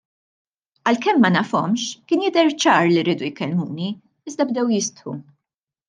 Għalkemm 0.91 1.21
ma 1.25 1.31
nafhomx 1.35 1.85
kien 2.11 2.25
jidher 2.27 2.51
ċar 2.65 2.91
li 2.95 3.07
riedu 3.11 3.31
jkellmuni 3.31 3.95
iżda 4.33 4.53
bdew 4.53 4.79
jistħu. 4.79 5.21